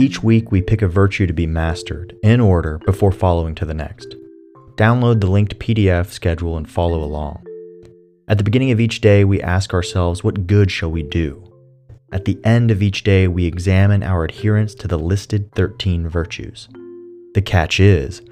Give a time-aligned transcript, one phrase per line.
[0.00, 3.74] Each week, we pick a virtue to be mastered in order before following to the
[3.74, 4.16] next.
[4.76, 7.44] Download the linked PDF schedule and follow along.
[8.26, 11.52] At the beginning of each day, we ask ourselves, What good shall we do?
[12.12, 16.70] At the end of each day, we examine our adherence to the listed 13 virtues.
[17.34, 18.22] The catch is,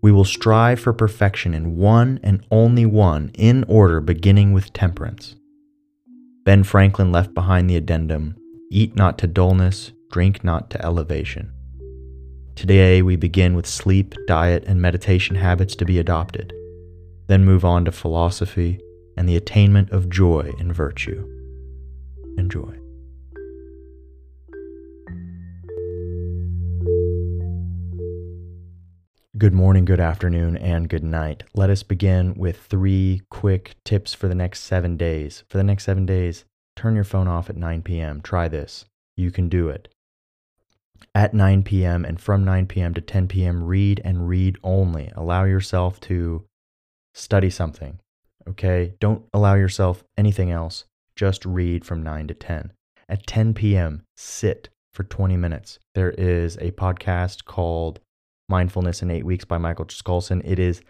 [0.00, 5.34] we will strive for perfection in one and only one in order beginning with temperance.
[6.46, 8.34] Ben Franklin left behind the addendum
[8.70, 11.52] Eat not to dullness, drink not to elevation.
[12.54, 16.52] Today, we begin with sleep, diet, and meditation habits to be adopted,
[17.28, 18.80] then move on to philosophy
[19.16, 21.24] and the attainment of joy in virtue.
[22.36, 22.78] Enjoy.
[29.36, 31.44] Good morning, good afternoon, and good night.
[31.54, 35.44] Let us begin with three quick tips for the next seven days.
[35.48, 38.20] For the next seven days, turn your phone off at 9 p.m.
[38.20, 38.84] Try this.
[39.16, 39.94] You can do it.
[41.14, 42.04] At 9 p.m.
[42.04, 42.94] and from 9 p.m.
[42.94, 45.10] to 10 p.m., read and read only.
[45.16, 46.44] Allow yourself to
[47.14, 47.98] study something,
[48.48, 48.94] okay?
[49.00, 50.84] Don't allow yourself anything else.
[51.16, 52.72] Just read from 9 to 10.
[53.08, 55.78] At 10 p.m., sit for 20 minutes.
[55.94, 58.00] There is a podcast called
[58.48, 60.42] Mindfulness in Eight Weeks by Michael Skolson.
[60.44, 60.82] It is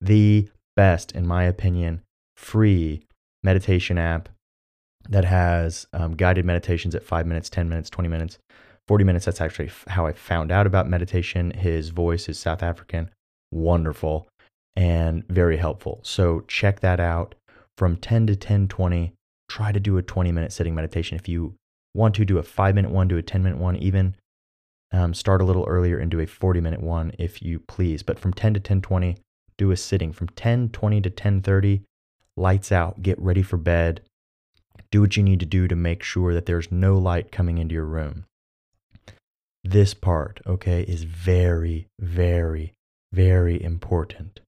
[0.00, 2.02] the best, in my opinion,
[2.36, 3.02] free
[3.42, 4.28] meditation app
[5.08, 8.38] that has um, guided meditations at five minutes, 10 minutes, 20 minutes,
[8.88, 9.24] 40 minutes.
[9.24, 11.50] That's actually how I found out about meditation.
[11.52, 13.10] His voice is South African,
[13.50, 14.28] wonderful,
[14.76, 16.00] and very helpful.
[16.02, 17.34] So check that out
[17.76, 19.12] from 10 to 10 20.
[19.48, 21.16] Try to do a 20 minute sitting meditation.
[21.16, 21.54] If you
[21.94, 24.16] want to do a five minute one, do a 10 minute one, even
[24.92, 28.02] um, start a little earlier and do a 40 minute one if you please.
[28.02, 29.18] But from 10 to 10:20,
[29.56, 30.12] do a sitting.
[30.12, 31.82] From 10:20 to 10:30,
[32.36, 33.02] lights out.
[33.02, 34.02] Get ready for bed.
[34.90, 37.74] Do what you need to do to make sure that there's no light coming into
[37.74, 38.24] your room.
[39.64, 42.72] This part, okay, is very, very,
[43.12, 44.40] very important.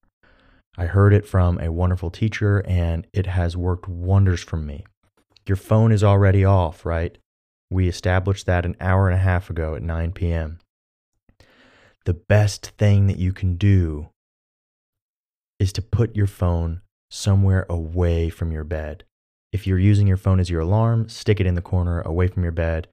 [0.77, 4.85] I heard it from a wonderful teacher and it has worked wonders for me.
[5.47, 7.17] Your phone is already off, right?
[7.71, 10.59] We established that an hour and a half ago at 9 p.m.
[12.07, 14.09] The best thing that you can do
[15.61, 19.05] is to put your phone somewhere away from your bed.
[19.53, 22.43] If you're using your phone as your alarm, stick it in the corner away from
[22.43, 22.89] your bed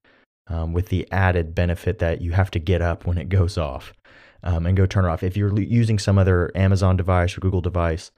[0.47, 3.93] um, with the added benefit that you have to get up when it goes off
[4.43, 5.23] um, and go turn it off.
[5.23, 8.11] If you're using some other Amazon device or Google device,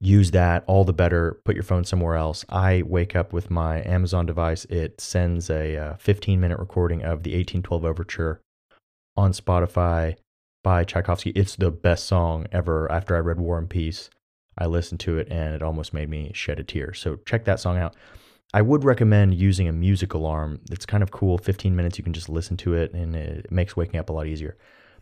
[0.00, 1.40] use that all the better.
[1.44, 2.44] Put your phone somewhere else.
[2.48, 4.64] I wake up with my amazon device.
[4.66, 8.40] It sends a uh, 15 minute recording of the 1812 overture
[9.16, 10.16] on spotify
[10.62, 11.30] by tchaikovsky.
[11.30, 12.90] It's the best song ever.
[12.90, 14.10] After i read war and peace
[14.56, 16.94] i listened to it and it almost made me shed a tear.
[16.94, 17.96] So check that song out
[18.54, 22.12] i would recommend using a music alarm it's kind of cool 15 minutes you can
[22.12, 24.56] just listen to it and it makes waking up a lot easier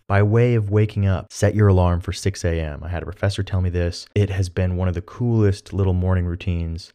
[0.09, 2.85] by way of waking up, set your alarm for 6 a.m.
[2.85, 4.07] I had a professor tell me this.
[4.15, 6.93] It has been one of the coolest little morning routines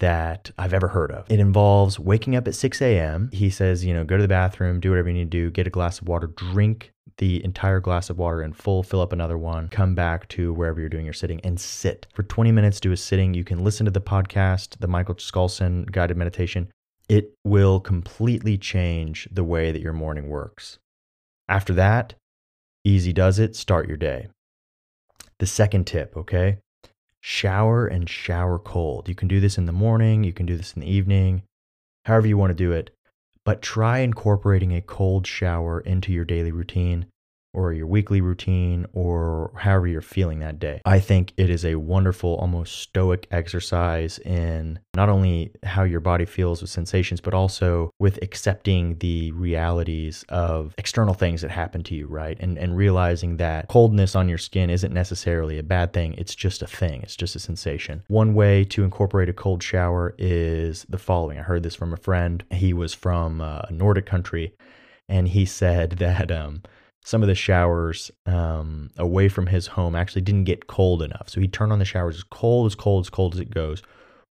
[0.00, 1.26] that I've ever heard of.
[1.30, 3.30] It involves waking up at 6 a.m.
[3.32, 5.66] He says, you know, go to the bathroom, do whatever you need to do, get
[5.66, 9.38] a glass of water, drink the entire glass of water in full, fill up another
[9.38, 12.06] one, come back to wherever you're doing your sitting and sit.
[12.14, 13.32] For 20 minutes, do a sitting.
[13.32, 16.68] You can listen to the podcast, the Michael Skolson guided meditation.
[17.08, 20.78] It will completely change the way that your morning works.
[21.48, 22.14] After that,
[22.86, 24.28] Easy does it, start your day.
[25.40, 26.58] The second tip, okay?
[27.28, 29.08] Shower and shower cold.
[29.08, 31.42] You can do this in the morning, you can do this in the evening,
[32.04, 32.94] however you want to do it,
[33.44, 37.06] but try incorporating a cold shower into your daily routine
[37.56, 40.82] or your weekly routine or however you're feeling that day.
[40.84, 46.26] I think it is a wonderful, almost stoic exercise in not only how your body
[46.26, 51.94] feels with sensations, but also with accepting the realities of external things that happen to
[51.94, 52.36] you, right?
[52.40, 56.60] And, and realizing that coldness on your skin isn't necessarily a bad thing, it's just
[56.62, 58.02] a thing, it's just a sensation.
[58.08, 61.96] One way to incorporate a cold shower is the following I heard this from a
[61.96, 62.44] friend.
[62.50, 64.54] He was from uh, a Nordic country,
[65.08, 66.62] and he said that um,
[67.06, 71.28] some of the showers um, away from his home actually didn't get cold enough.
[71.28, 73.80] So he'd turn on the showers as cold, as cold, as cold as it goes,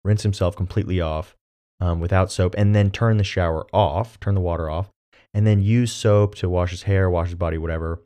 [0.05, 1.37] rinse himself completely off
[1.79, 4.91] um, without soap, and then turn the shower off, turn the water off,
[5.33, 8.03] and then use soap to wash his hair, wash his body, whatever.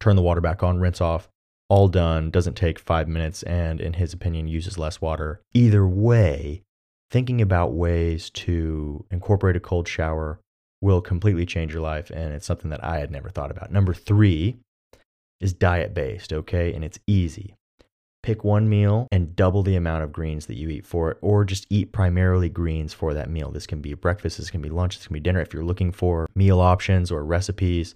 [0.00, 1.30] Turn the water back on, rinse off.
[1.70, 2.30] All done.
[2.30, 5.40] Doesn't take five minutes, and in his opinion, uses less water.
[5.54, 6.62] Either way,
[7.10, 10.40] thinking about ways to incorporate a cold shower
[10.80, 12.10] will completely change your life.
[12.10, 13.72] And it's something that I had never thought about.
[13.72, 14.58] Number three
[15.40, 16.72] is diet based, okay?
[16.74, 17.54] And it's easy.
[18.28, 21.46] pick one meal and double the amount of greens that you eat for it, or
[21.46, 23.50] just eat primarily greens for that meal.
[23.50, 25.40] This can be breakfast, this can be lunch, this can be dinner.
[25.40, 27.94] If you're looking for meal options or recipes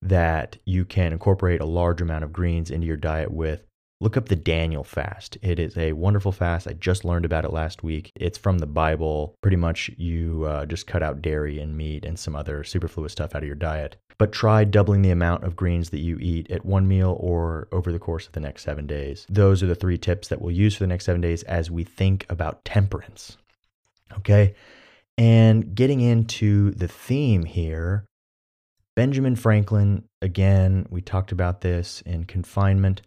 [0.00, 3.62] that you can incorporate a large amount of greens into your diet with,
[4.00, 5.36] look up the Daniel fast.
[5.42, 6.68] It is a wonderful fast.
[6.68, 8.12] I just learned about it last week.
[8.14, 9.34] It's from the Bible.
[9.42, 13.34] Pretty much, you uh, just cut out dairy and meat and some other superfluous stuff
[13.34, 13.96] out of your diet.
[14.18, 17.92] But try doubling the amount of greens that you eat at one meal or over
[17.92, 19.26] the course of the next seven days.
[19.28, 21.84] Those are the three tips that we'll use for the next seven days as we
[21.84, 23.36] think about temperance.
[24.16, 24.54] Okay.
[25.16, 28.04] And getting into the theme here,
[28.94, 33.02] Benjamin Franklin, again, we talked about this in confinement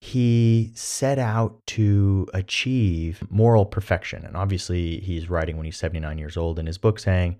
[0.00, 4.24] he set out to achieve moral perfection.
[4.24, 7.36] And obviously, he's writing when he's 79 years old in his book saying,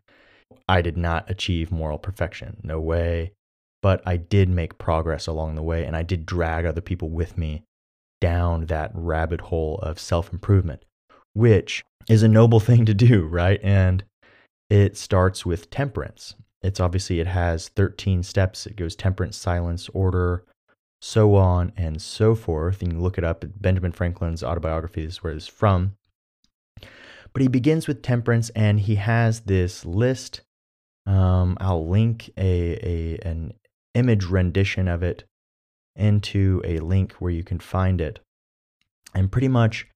[0.68, 2.58] I did not achieve moral perfection.
[2.62, 3.32] No way.
[3.82, 7.38] But I did make progress along the way, and I did drag other people with
[7.38, 7.64] me
[8.20, 10.84] down that rabbit hole of self improvement,
[11.32, 13.58] which is a noble thing to do, right?
[13.62, 14.04] And
[14.68, 16.34] it starts with temperance.
[16.62, 18.66] It's obviously, it has 13 steps.
[18.66, 20.44] It goes temperance, silence, order,
[21.00, 22.82] so on and so forth.
[22.82, 23.44] You can look it up.
[23.60, 25.96] Benjamin Franklin's autobiography is where it's from.
[27.32, 30.42] But he begins with temperance and he has this list.
[31.06, 33.54] Um, I'll link a, a an
[33.94, 35.24] image rendition of it
[35.96, 38.20] into a link where you can find it.
[39.14, 39.86] And pretty much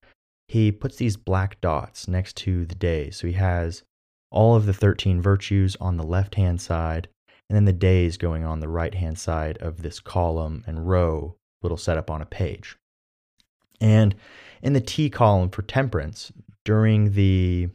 [0.49, 3.11] he puts these black dots next to the day.
[3.11, 3.83] So he has
[4.31, 7.09] all of the 13 virtues on the left hand side
[7.49, 11.37] and then the days going on the right hand side of this column and row
[11.63, 12.77] little setup on a page.
[13.81, 14.15] And
[14.63, 16.33] in the T column for temperance,
[16.65, 17.69] during the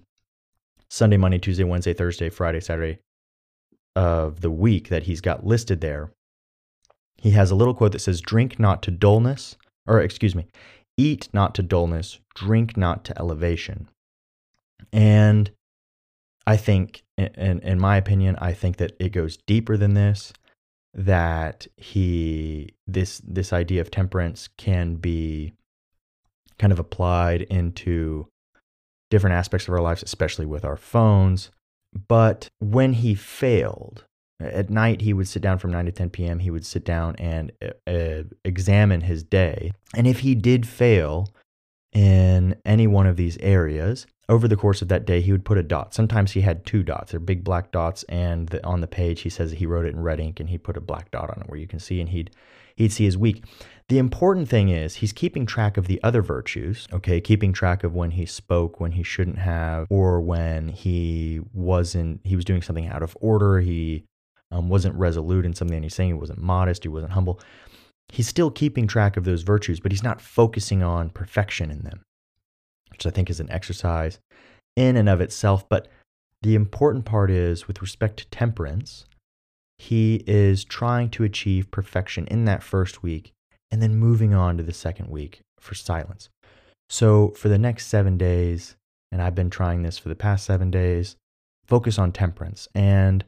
[0.90, 3.00] Sunday, Monday, Tuesday, Wednesday, Thursday, Friday, Saturday
[3.96, 6.12] of the week that he's got listed there,
[7.18, 10.48] he has a little quote that says, Drink not to dullness, or excuse me,
[10.98, 13.88] eat not to dullness, drink not to elevation.
[14.92, 15.52] And
[16.50, 20.34] I think, in, in my opinion, I think that it goes deeper than this.
[20.96, 25.54] That he this this idea of temperance can be
[26.58, 28.28] kind of applied into
[29.12, 31.52] different aspects of our lives, especially with our phones.
[32.08, 34.06] But when he failed,
[34.40, 36.40] at night he would sit down from 9 to 10 p.m.
[36.40, 37.52] He would sit down and
[37.86, 39.72] uh, examine his day.
[39.96, 41.30] And if he did fail
[41.94, 45.58] in any one of these areas, over the course of that day, he would put
[45.58, 45.94] a dot.
[45.94, 47.12] Sometimes he had two dots.
[47.12, 50.00] They're big black dots, and the, on the page he says he wrote it in
[50.00, 52.10] red ink, and he put a black dot on it where you can see, and
[52.10, 52.30] he'd
[52.76, 53.44] he'd see his week.
[53.90, 56.88] The important thing is he's keeping track of the other virtues.
[56.94, 62.22] Okay, keeping track of when he spoke, when he shouldn't have, or when he wasn't.
[62.24, 63.60] He was doing something out of order.
[63.60, 64.06] He
[64.52, 66.12] um, wasn't resolute in something he's saying.
[66.12, 66.84] He wasn't modest.
[66.84, 67.42] He wasn't humble.
[68.10, 72.02] He's still keeping track of those virtues, but he's not focusing on perfection in them
[73.00, 74.20] which I think is an exercise
[74.76, 75.68] in and of itself.
[75.70, 75.88] But
[76.42, 79.06] the important part is with respect to temperance,
[79.78, 83.32] he is trying to achieve perfection in that first week
[83.72, 86.28] and then moving on to the second week for silence.
[86.90, 88.76] So for the next seven days,
[89.14, 91.16] and I've been trying this for the past seven days,
[91.66, 92.68] focus on temperance.
[92.76, 93.24] And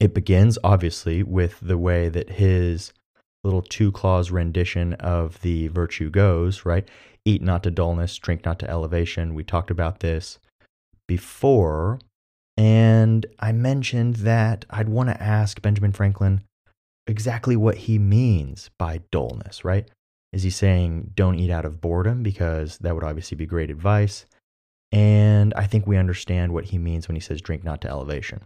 [0.00, 2.92] it begins, obviously, with the way that his
[3.44, 6.88] little two clause rendition of the virtue goes, right?
[7.24, 9.34] eat not to dullness, drink not to elevation.
[9.34, 10.38] We talked about this
[11.06, 11.98] before.
[12.56, 16.42] And I mentioned that I'd want to ask Benjamin Franklin
[17.06, 19.88] exactly what he means by dullness, right?
[20.32, 22.22] Is he saying don't eat out of boredom?
[22.22, 24.26] Because that would obviously be great advice.
[24.90, 28.42] And I think we understand what he means when he says drink not to elevation.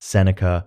[0.00, 0.64] Seneca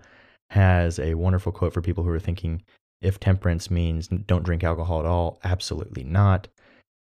[0.50, 2.62] has a wonderful quote for people who are thinking
[3.00, 5.38] if temperance means don't drink alcohol at all.
[5.44, 6.48] Absolutely not.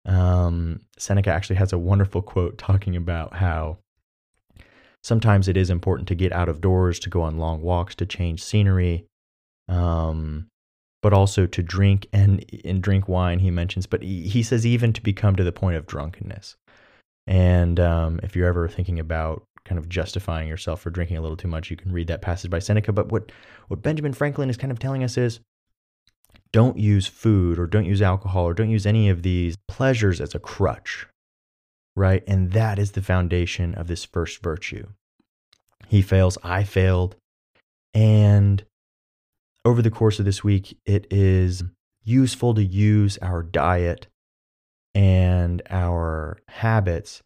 [0.05, 3.77] Um, Seneca actually has a wonderful quote talking about how
[5.03, 8.05] sometimes it is important to get out of doors, to go on long walks, to
[8.05, 9.05] change scenery,
[9.67, 10.47] um,
[11.01, 13.85] but also to drink and, and drink wine, he mentions.
[13.85, 16.55] But he, he says even to become to the point of drunkenness.
[17.27, 21.37] And um, if you're ever thinking about kind of justifying yourself for drinking a little
[21.37, 22.91] too much, you can read that passage by Seneca.
[22.91, 23.31] But what,
[23.67, 25.39] what Benjamin Franklin is kind of telling us is
[26.51, 30.33] don't use food or don't use alcohol or don't use any of these pleasures as
[30.33, 31.07] a crutch,
[31.95, 32.23] right?
[32.27, 34.87] And that is the foundation of this first virtue.
[35.87, 37.15] He fails, I failed.
[37.93, 38.63] And
[39.65, 41.63] over the course of this week, it is
[42.03, 44.07] useful to use our diet
[44.95, 47.21] and our habits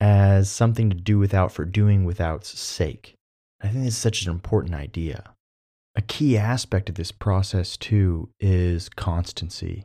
[0.00, 3.14] as something to do without for doing without's sake.
[3.60, 5.34] I think this is such an important idea.
[6.00, 9.84] A key aspect of this process, too, is constancy.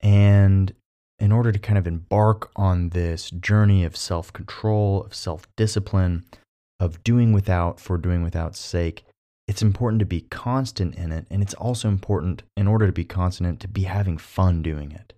[0.00, 0.72] And
[1.18, 6.26] in order to kind of embark on this journey of self control, of self discipline,
[6.78, 9.04] of doing without for doing without's sake,
[9.48, 11.26] it's important to be constant in it.
[11.28, 15.12] And it's also important, in order to be constant, to be having fun doing it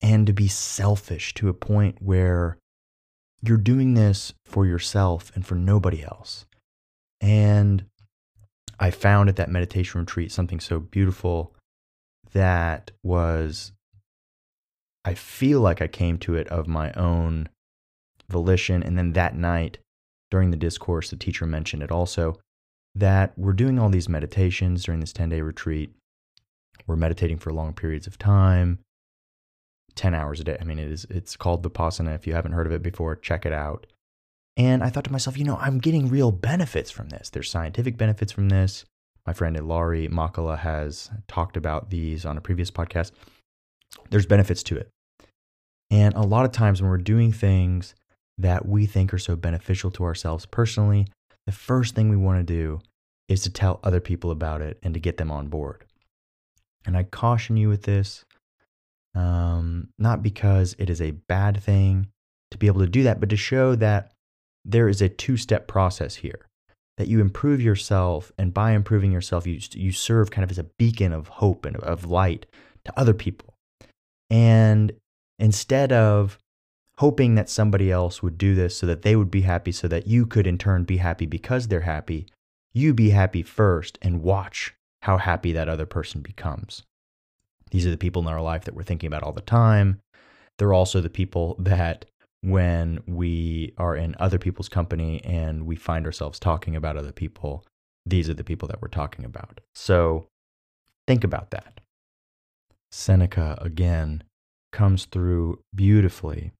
[0.00, 2.56] and to be selfish to a point where
[3.42, 6.46] you're doing this for yourself and for nobody else.
[7.20, 7.86] And
[8.80, 11.54] I found at that meditation retreat something so beautiful
[12.32, 13.72] that was,
[15.04, 17.50] I feel like I came to it of my own
[18.30, 18.82] volition.
[18.82, 19.78] And then that night
[20.30, 22.38] during the discourse, the teacher mentioned it also
[22.94, 25.92] that we're doing all these meditations during this 10 day retreat.
[26.86, 28.78] We're meditating for long periods of time,
[29.94, 30.56] 10 hours a day.
[30.58, 32.14] I mean, it is, it's called Vipassana.
[32.14, 33.86] If you haven't heard of it before, check it out.
[34.60, 37.30] And I thought to myself, you know, I'm getting real benefits from this.
[37.30, 38.84] There's scientific benefits from this.
[39.26, 43.12] My friend Ilari Makala has talked about these on a previous podcast.
[44.10, 44.90] There's benefits to it.
[45.90, 47.94] And a lot of times when we're doing things
[48.36, 51.06] that we think are so beneficial to ourselves personally,
[51.46, 52.80] the first thing we want to do
[53.28, 55.86] is to tell other people about it and to get them on board.
[56.84, 58.26] And I caution you with this,
[59.14, 62.08] um, not because it is a bad thing
[62.50, 64.12] to be able to do that, but to show that
[64.64, 66.46] there is a two step process here.
[66.98, 70.64] That you improve yourself, and by improving yourself, you, you serve kind of as a
[70.64, 72.44] beacon of hope and of light
[72.84, 73.54] to other people.
[74.28, 74.92] And
[75.38, 76.38] instead of
[76.98, 80.06] hoping that somebody else would do this so that they would be happy, so that
[80.06, 82.26] you could in turn be happy because they're happy.
[82.74, 86.82] You be happy first and watch how happy that other person becomes.
[87.70, 90.00] These are the people in our life that we're thinking about all the time.
[90.58, 92.04] They're also the people that,
[92.42, 97.64] when we are in other people's company and we find ourselves talking about other people,
[98.06, 99.60] these are the people that we're talking about.
[99.74, 100.26] So
[101.06, 101.80] think about that.
[102.90, 104.24] Seneca, again,
[104.72, 106.52] comes through beautifully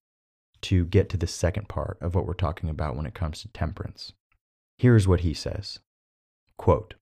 [0.62, 3.48] to get to the second part of what we're talking about when it comes to
[3.48, 4.12] temperance.
[4.78, 5.78] Here's what he says
[6.58, 6.94] Quote,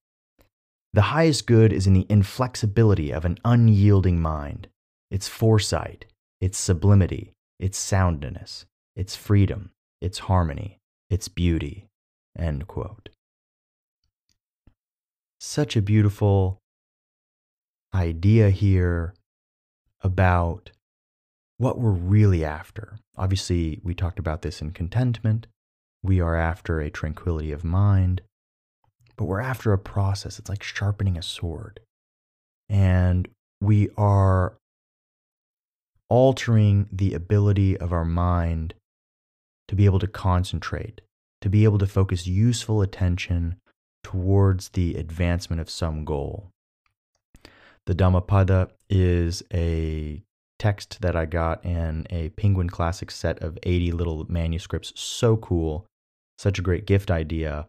[0.92, 4.68] The highest good is in the inflexibility of an unyielding mind,
[5.10, 6.06] its foresight,
[6.40, 10.78] its sublimity, its soundness, its freedom, its harmony,
[11.10, 11.86] its beauty.
[15.40, 16.58] Such a beautiful
[17.94, 19.14] idea here
[20.02, 20.70] about
[21.56, 22.98] what we're really after.
[23.16, 25.46] Obviously, we talked about this in contentment.
[26.02, 28.20] We are after a tranquility of mind,
[29.16, 30.38] but we're after a process.
[30.38, 31.80] It's like sharpening a sword.
[32.68, 33.28] And
[33.60, 34.57] we are
[36.08, 38.74] altering the ability of our mind
[39.68, 41.00] to be able to concentrate,
[41.40, 43.56] to be able to focus useful attention
[44.02, 46.50] towards the advancement of some goal.
[47.86, 50.22] The Dhammapada is a
[50.58, 54.92] text that I got in a Penguin Classic set of 80 little manuscripts.
[54.96, 55.86] So cool.
[56.38, 57.68] Such a great gift idea.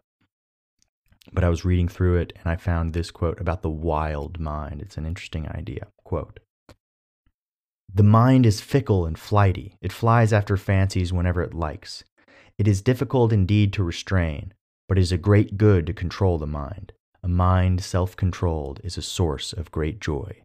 [1.31, 4.81] But I was reading through it and I found this quote about the wild mind.
[4.81, 5.87] It's an interesting idea.
[6.03, 6.39] Quote
[7.93, 9.75] The mind is fickle and flighty.
[9.81, 12.03] It flies after fancies whenever it likes.
[12.57, 14.53] It is difficult indeed to restrain,
[14.87, 16.93] but it is a great good to control the mind.
[17.23, 20.43] A mind self controlled is a source of great joy.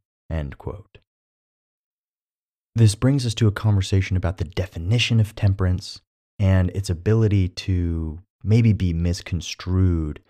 [2.75, 6.01] This brings us to a conversation about the definition of temperance
[6.39, 10.21] and its ability to maybe be misconstrued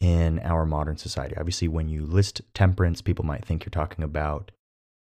[0.00, 1.36] in our modern society.
[1.36, 4.50] Obviously, when you list temperance, people might think you're talking about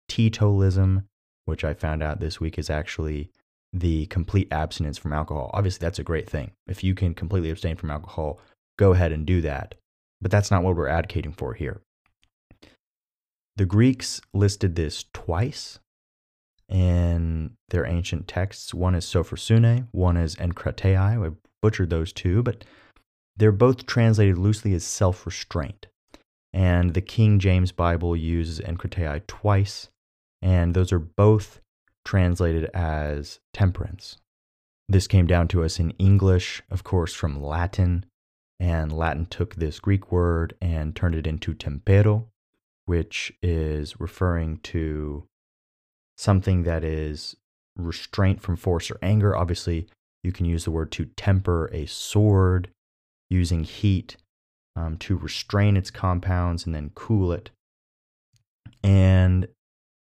[0.09, 1.05] teetotalism,
[1.49, 3.29] which I found out this week is actually
[3.73, 5.51] the complete abstinence from alcohol.
[5.53, 6.51] Obviously, that's a great thing.
[6.67, 8.39] If you can completely abstain from alcohol,
[8.77, 9.75] go ahead and do that.
[10.21, 11.81] But that's not what we're advocating for here.
[13.55, 15.79] The Greeks listed this twice
[16.69, 18.73] in their ancient texts.
[18.73, 20.97] One is Sophrosune, one is Enkratei.
[20.97, 22.63] I butchered those two, but
[23.35, 25.87] they're both translated loosely as self restraint.
[26.53, 29.89] And the King James Bible uses Enkratei twice,
[30.41, 31.61] and those are both
[32.05, 34.17] translated as temperance.
[34.87, 38.05] This came down to us in English, of course, from Latin,
[38.59, 42.27] and Latin took this Greek word and turned it into tempero,
[42.85, 45.25] which is referring to
[46.17, 47.35] something that is
[47.77, 49.37] restraint from force or anger.
[49.37, 49.87] Obviously,
[50.23, 52.69] you can use the word to temper a sword
[53.29, 54.17] using heat
[54.75, 57.51] um, to restrain its compounds and then cool it.
[58.83, 59.47] And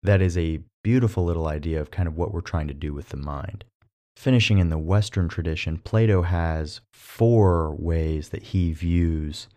[0.04, 3.08] that is a beautiful little idea of kind of what we're trying to do with
[3.08, 3.64] the mind.
[4.16, 9.48] Finishing in the Western tradition, Plato has four ways that he views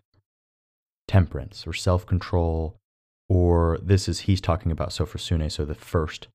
[1.06, 2.76] temperance or self control,
[3.28, 6.26] or this is, he's talking about Sophrosune, so the first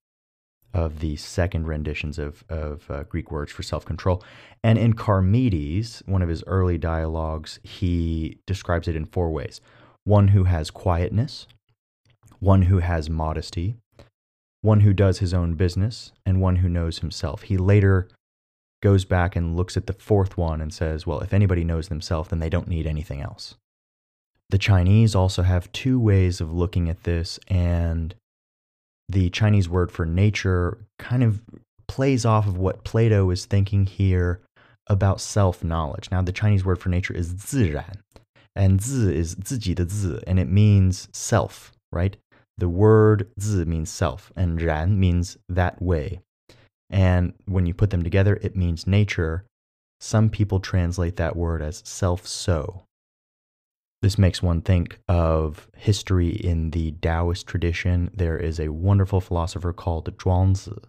[0.73, 4.23] of the second renditions of, of uh, Greek words for self control.
[4.63, 9.59] And in Charmides, one of his early dialogues, he describes it in four ways
[10.05, 11.47] one who has quietness,
[12.39, 13.75] one who has modesty,
[14.62, 17.42] one who does his own business, and one who knows himself.
[17.42, 18.08] He later
[18.82, 22.28] goes back and looks at the fourth one and says, well, if anybody knows themselves,
[22.28, 23.56] then they don't need anything else.
[24.50, 28.14] The Chinese also have two ways of looking at this, and
[29.08, 31.42] the Chinese word for nature kind of
[31.86, 34.40] plays off of what Plato is thinking here
[34.86, 36.10] about self knowledge.
[36.10, 37.98] Now, the Chinese word for nature is 自然,
[38.56, 42.16] and 自 is 自己的自, and it means self, right?
[42.57, 46.21] The word 自 means self, and 然 means that way.
[46.89, 49.45] And when you put them together, it means nature.
[49.99, 52.83] Some people translate that word as self so.
[54.03, 58.11] This makes one think of history in the Taoist tradition.
[58.13, 60.83] There is a wonderful philosopher called Zhuangzi.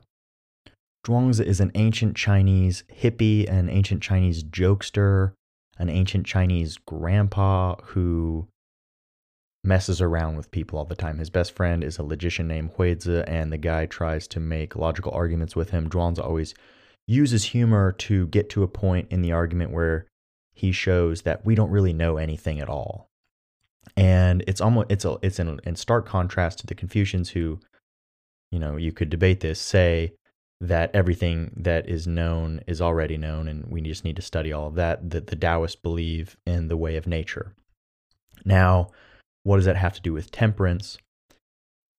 [1.06, 5.32] Zhuangzi is an ancient Chinese hippie, an ancient Chinese jokester,
[5.78, 8.48] an ancient Chinese grandpa who
[9.64, 11.18] messes around with people all the time.
[11.18, 15.12] His best friend is a logician named Huizi, and the guy tries to make logical
[15.12, 15.88] arguments with him.
[15.88, 16.54] Zhuangzi always
[17.06, 20.06] uses humor to get to a point in the argument where
[20.52, 23.08] he shows that we don't really know anything at all.
[23.96, 27.60] And it's almost it's a it's in, in stark contrast to the Confucians who,
[28.50, 30.14] you know, you could debate this, say
[30.60, 34.68] that everything that is known is already known and we just need to study all
[34.68, 35.10] of that.
[35.10, 37.54] That the Taoists believe in the way of nature.
[38.44, 38.88] Now,
[39.44, 40.98] what does that have to do with temperance?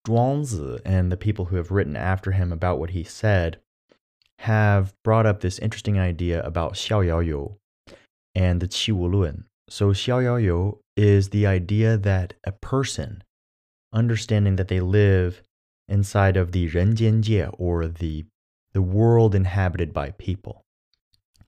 [0.05, 3.59] Zhuangzi and the people who have written after him about what he said
[4.39, 7.57] have brought up this interesting idea about Xiao Yao You,
[8.35, 9.45] and the Qi Wu Lun.
[9.69, 13.23] So Xiao Yao You is the idea that a person,
[13.93, 15.41] understanding that they live
[15.87, 18.25] inside of the Ren Jian Jie or the
[18.73, 20.63] the world inhabited by people,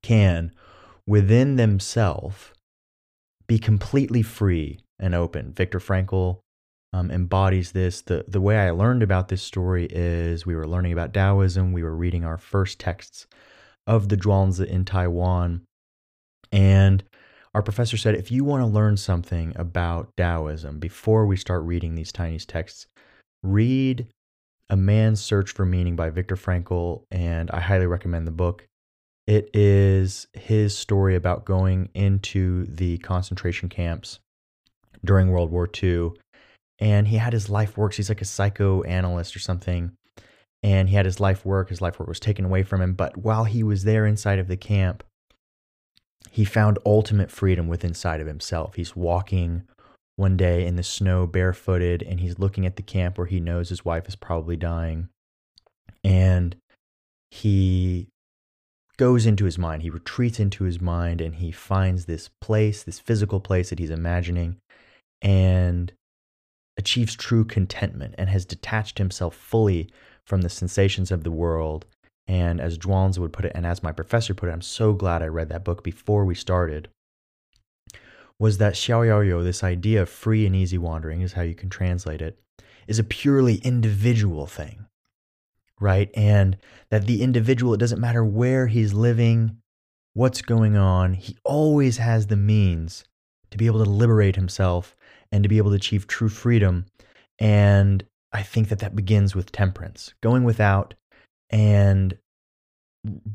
[0.01, 0.53] can
[1.05, 2.53] within themselves
[3.47, 5.53] be completely free and open.
[5.53, 6.39] Viktor Frankl
[6.93, 8.01] um, embodies this.
[8.01, 11.83] The, the way I learned about this story is we were learning about Taoism, we
[11.83, 13.27] were reading our first texts
[13.85, 15.61] of the Zhuangzi in Taiwan,
[16.51, 17.03] and
[17.53, 21.95] our professor said if you want to learn something about Taoism before we start reading
[21.95, 22.87] these Chinese texts,
[23.43, 24.07] read
[24.69, 28.65] A Man's Search for Meaning by Viktor Frankl, and I highly recommend the book.
[29.25, 34.19] It is his story about going into the concentration camps
[35.03, 36.11] during World War II.
[36.79, 37.97] And he had his life works.
[37.97, 39.91] He's like a psychoanalyst or something.
[40.63, 41.69] And he had his life work.
[41.69, 42.93] His life work was taken away from him.
[42.93, 45.03] But while he was there inside of the camp,
[46.31, 48.75] he found ultimate freedom within inside of himself.
[48.75, 49.63] He's walking
[50.17, 53.69] one day in the snow barefooted and he's looking at the camp where he knows
[53.69, 55.09] his wife is probably dying.
[56.03, 56.55] And
[57.31, 58.07] he
[58.97, 62.99] goes into his mind, he retreats into his mind and he finds this place, this
[62.99, 64.57] physical place that he's imagining,
[65.21, 65.91] and
[66.77, 69.89] achieves true contentment and has detached himself fully
[70.25, 71.85] from the sensations of the world
[72.27, 75.21] and as Zhuangzi would put it, and as my professor put it, I'm so glad
[75.21, 76.89] I read that book before we started,
[78.37, 81.55] was that Xiao Yao You, this idea of free and easy wandering, is how you
[81.55, 82.37] can translate it,
[82.85, 84.85] is a purely individual thing,
[85.79, 86.09] right?
[86.15, 86.57] And
[86.89, 89.59] that the individual, it doesn't matter where he's living,
[90.13, 93.05] what's going on, he always has the means
[93.51, 94.95] to be able to liberate himself
[95.31, 96.85] and to be able to achieve true freedom.
[97.39, 100.93] And I think that that begins with temperance, going without
[101.49, 102.17] and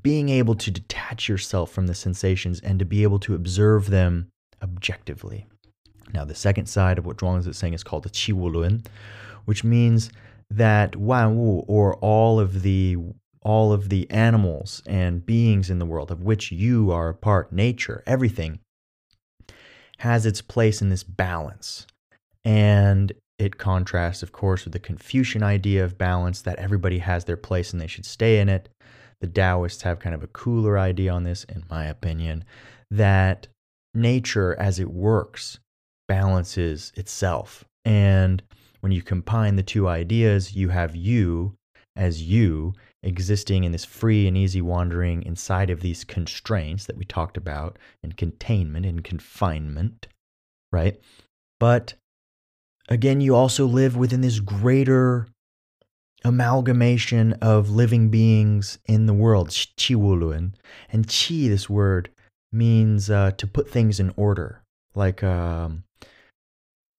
[0.03, 4.29] being able to detach yourself from the sensations and to be able to observe them
[4.63, 5.47] objectively.
[6.13, 8.83] Now, the second side of what Zhuang is saying is called the Qi Wu Lun,
[9.45, 10.11] which means
[10.51, 12.97] that Wan Wu, or all of the
[13.45, 17.53] all of the animals and beings in the world of which you are a part,
[17.53, 18.61] nature, everything,
[20.03, 21.87] has its place in this balance.
[22.45, 27.37] And it contrasts, of course, with the Confucian idea of balance that everybody has their
[27.37, 28.69] place and they should stay in it.
[29.21, 32.45] The Taoists have kind of a cooler idea on this, in my opinion,
[32.91, 33.47] that
[33.95, 35.61] nature as it works
[36.09, 37.65] balances itself.
[37.85, 38.43] And
[38.81, 41.55] when you combine the two ideas, you have you
[41.95, 47.05] as you existing in this free and easy wandering inside of these constraints that we
[47.05, 50.07] talked about and containment and confinement,
[50.71, 51.01] right?
[51.59, 51.95] But
[52.89, 55.27] again, you also live within this greater
[56.25, 60.55] amalgamation of living beings in the world, qi wu lun.
[60.91, 62.11] And chi, this word,
[62.53, 64.63] means uh, to put things in order.
[64.95, 65.85] Like um,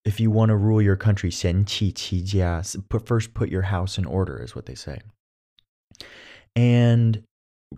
[0.03, 3.97] if you want to rule your country, 先 qi qi jia, first put your house
[3.97, 4.99] in order, is what they say.
[6.56, 7.23] And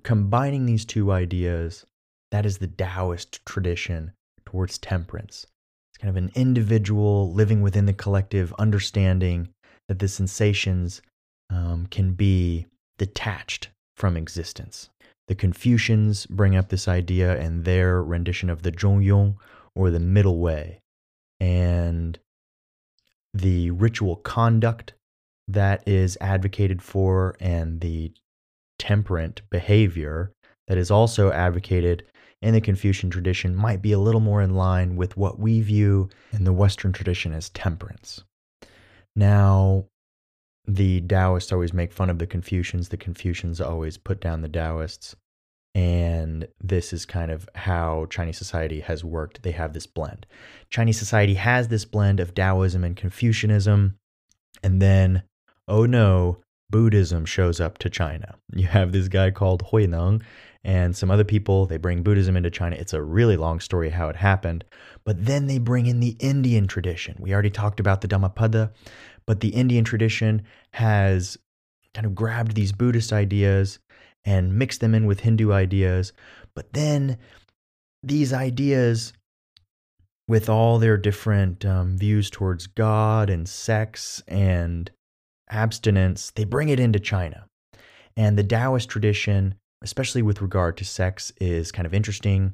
[0.04, 1.86] combining these two ideas,
[2.32, 4.12] that is the Taoist tradition
[4.46, 5.48] towards temperance.
[5.92, 9.50] It's kind of an individual living within the collective, understanding
[9.88, 11.02] that the sensations
[11.50, 12.66] um, can be
[12.98, 14.90] detached from existence.
[15.28, 19.36] The Confucians bring up this idea in their rendition of the Zhongyong,
[19.76, 20.80] or the middle way.
[21.40, 22.18] And
[23.34, 24.94] the ritual conduct
[25.48, 28.12] that is advocated for and the
[28.80, 30.32] temperate behavior
[30.68, 32.04] that is also advocated
[32.42, 36.10] in the Confucian tradition might be a little more in line with what we view
[36.32, 38.24] in the Western tradition as temperance.
[39.16, 39.86] Now,
[40.68, 45.16] the Taoists always make fun of the Confucians, the Confucians always put down the Taoists.
[45.74, 49.44] And this is kind of how Chinese society has worked.
[49.44, 50.26] They have this blend.
[50.70, 53.98] Chinese society has this blend of Taoism and Confucianism.
[54.64, 55.24] And then,
[55.68, 56.38] oh no,
[56.70, 58.36] Buddhism shows up to China.
[58.56, 60.22] You have this guy called Hui Huineng
[60.64, 61.66] and some other people.
[61.66, 62.76] They bring Buddhism into China.
[62.78, 64.64] It's a really long story how it happened.
[65.04, 67.18] But then they bring in the Indian tradition.
[67.20, 68.72] We already talked about the Dhammapada,
[69.26, 71.38] but the Indian tradition has
[71.94, 73.80] kind of grabbed these Buddhist ideas
[74.24, 76.14] and mixed them in with Hindu ideas.
[76.56, 77.18] But then
[78.02, 79.14] these ideas,
[80.28, 84.90] with all their different um, views towards God and sex and
[85.50, 87.46] abstinence, they bring it into China.
[88.18, 92.54] And the Taoist tradition, especially with regard to sex, is kind of interesting.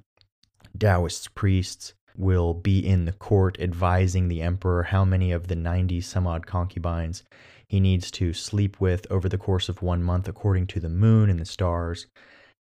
[0.78, 6.02] Taoist priests will be in the court advising the emperor how many of the 90
[6.02, 7.24] some odd concubines
[7.68, 11.30] he needs to sleep with over the course of one month according to the moon
[11.30, 12.08] and the stars.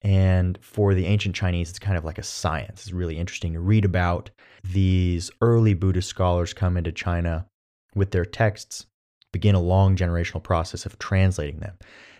[0.00, 2.82] And for the ancient Chinese, it's kind of like a science.
[2.82, 4.30] It's really interesting to read about.
[4.62, 7.46] These early Buddhist scholars come into China
[7.94, 8.86] with their texts
[9.32, 11.76] begin a long generational process of translating them.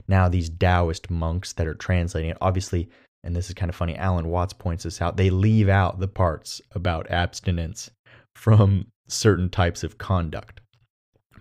[0.09, 2.89] Now, these Taoist monks that are translating it, obviously,
[3.23, 6.09] and this is kind of funny, Alan Watts points this out, they leave out the
[6.09, 7.91] parts about abstinence
[8.35, 10.61] from certain types of conduct.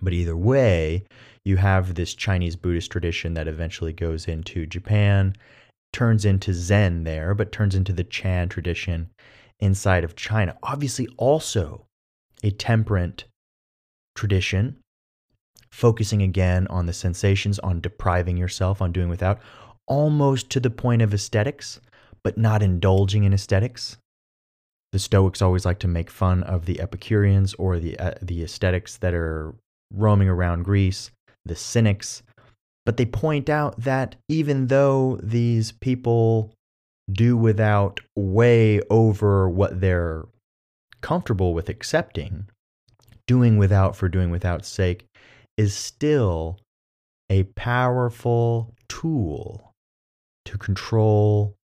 [0.00, 1.04] But either way,
[1.44, 5.34] you have this Chinese Buddhist tradition that eventually goes into Japan,
[5.92, 9.10] turns into Zen there, but turns into the Chan tradition
[9.58, 10.56] inside of China.
[10.62, 11.86] Obviously, also
[12.42, 13.24] a temperate
[14.14, 14.76] tradition
[15.72, 19.40] focusing again on the sensations, on depriving yourself, on doing without,
[19.88, 21.80] almost to the point of aesthetics,
[22.22, 23.96] but not indulging in aesthetics.
[24.92, 28.98] The Stoics always like to make fun of the Epicureans or the uh, the aesthetics
[28.98, 29.54] that are
[29.92, 31.10] roaming around Greece,
[31.46, 32.22] the Cynics,
[32.84, 36.52] but they point out that even though these people
[37.10, 40.26] do without way over what they're
[41.00, 42.46] comfortable with accepting,
[43.26, 45.06] doing without for doing without's sake
[45.56, 46.58] is still
[47.30, 49.72] a powerful tool
[50.44, 51.56] to control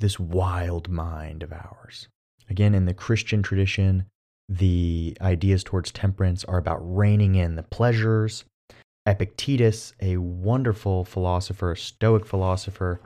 [0.00, 2.08] this wild mind of ours.
[2.50, 4.06] Again, in the Christian tradition,
[4.48, 8.44] the ideas towards temperance are about reining in the pleasures.
[9.06, 13.00] Epictetus, a wonderful philosopher, Stoic philosopher,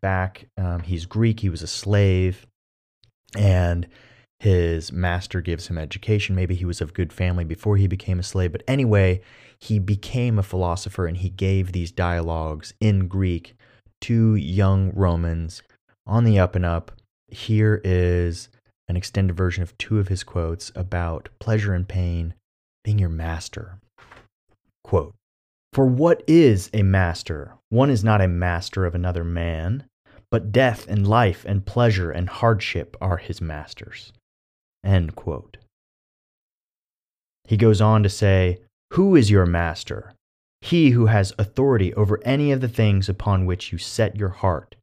[0.00, 2.46] back, um, he's Greek, he was a slave,
[3.36, 3.86] and
[4.44, 6.34] his master gives him education.
[6.34, 8.52] Maybe he was of good family before he became a slave.
[8.52, 9.22] But anyway,
[9.58, 13.56] he became a philosopher and he gave these dialogues in Greek
[14.02, 15.62] to young Romans
[16.06, 16.92] on the up and up.
[17.28, 18.50] Here is
[18.86, 22.34] an extended version of two of his quotes about pleasure and pain
[22.84, 23.78] being your master.
[24.82, 25.14] Quote
[25.72, 27.54] For what is a master?
[27.70, 29.86] One is not a master of another man,
[30.30, 34.12] but death and life and pleasure and hardship are his masters.
[34.84, 35.56] End quote.
[37.44, 38.58] He goes on to say,
[38.92, 40.14] Who is your master?
[40.60, 44.76] He who has authority over any of the things upon which you set your heart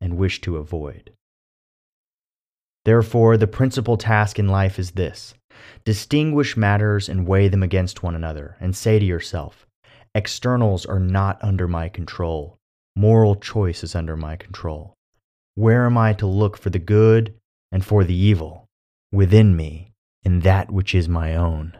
[0.00, 1.12] and wish to avoid.
[2.84, 5.34] Therefore, the principal task in life is this
[5.84, 9.66] distinguish matters and weigh them against one another, and say to yourself,
[10.14, 12.56] Externals are not under my control.
[12.94, 14.94] Moral choice is under my control.
[15.54, 17.34] Where am I to look for the good
[17.72, 18.65] and for the evil?
[19.12, 19.92] Within me
[20.22, 21.76] in that which is my own.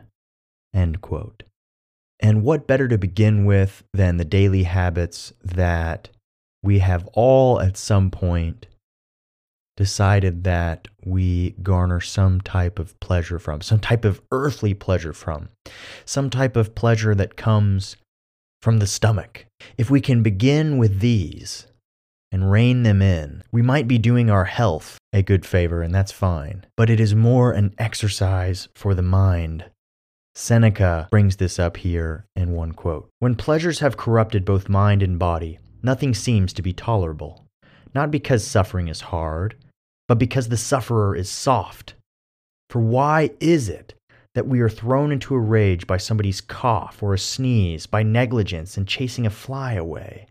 [2.21, 6.09] And what better to begin with than the daily habits that
[6.63, 8.67] we have all at some point
[9.77, 15.51] decided that we garner some type of pleasure from, some type of earthly pleasure from,
[16.07, 17.97] some type of pleasure that comes
[18.63, 19.45] from the stomach.
[19.77, 21.67] If we can begin with these
[22.37, 26.13] and rein them in, we might be doing our health a good favor, and that's
[26.13, 26.67] fine.
[26.77, 29.65] But it is more an exercise for the mind.
[30.35, 35.19] Seneca brings this up here in one quote When pleasures have corrupted both mind and
[35.19, 37.47] body, Nothing seems to be tolerable,
[37.95, 39.55] not because suffering is hard,
[40.07, 41.95] but because the sufferer is soft.
[42.69, 43.95] For why is it
[44.35, 48.77] that we are thrown into a rage by somebody's cough or a sneeze, by negligence
[48.77, 50.27] and chasing a fly away,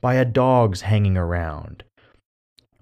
[0.00, 1.84] by a dog's hanging around,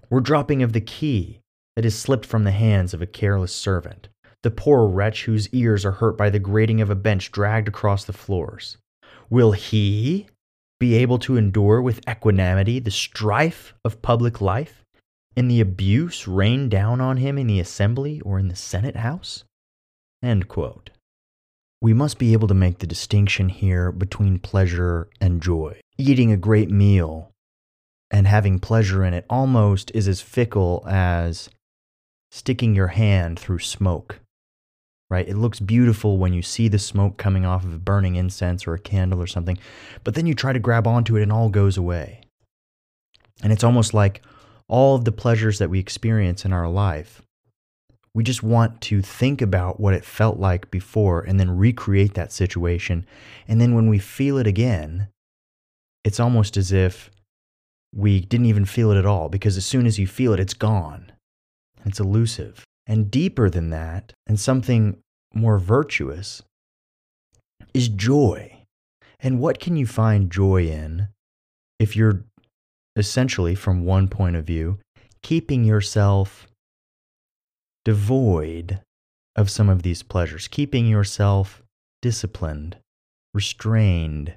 [0.09, 1.39] or dropping of the key
[1.75, 4.07] that is slipped from the hands of a careless servant,
[4.43, 8.05] the poor wretch whose ears are hurt by the grating of a bench dragged across
[8.05, 8.77] the floors?
[9.29, 10.27] Will he
[10.79, 14.83] be able to endure with equanimity the strife of public life
[15.35, 19.43] and the abuse rained down on him in the assembly or in the Senate House?
[21.81, 25.79] We must be able to make the distinction here between pleasure and joy.
[25.97, 27.31] Eating a great meal
[28.11, 31.49] and having pleasure in it almost is as fickle as
[32.31, 34.19] sticking your hand through smoke.
[35.09, 35.27] Right?
[35.27, 38.73] It looks beautiful when you see the smoke coming off of a burning incense or
[38.73, 39.57] a candle or something,
[40.03, 42.21] but then you try to grab onto it and all goes away.
[43.41, 44.21] And it's almost like
[44.67, 47.23] all of the pleasures that we experience in our life
[48.13, 52.31] we just want to think about what it felt like before and then recreate that
[52.31, 53.05] situation.
[53.47, 55.09] And then when we feel it again,
[56.03, 57.11] it's almost as if
[57.93, 60.53] we didn't even feel it at all because as soon as you feel it, it's
[60.53, 61.11] gone.
[61.85, 62.63] It's elusive.
[62.87, 64.97] And deeper than that, and something
[65.33, 66.41] more virtuous,
[67.73, 68.63] is joy.
[69.19, 71.09] And what can you find joy in
[71.77, 72.25] if you're
[72.95, 74.79] essentially, from one point of view,
[75.21, 76.47] keeping yourself
[77.85, 78.81] devoid
[79.35, 81.63] of some of these pleasures, keeping yourself
[82.01, 82.77] disciplined,
[83.33, 84.33] restrained,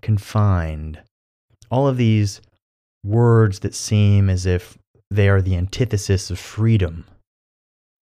[0.00, 1.00] confined.
[1.70, 2.40] All of these
[3.04, 4.78] words that seem as if
[5.10, 7.04] they are the antithesis of freedom.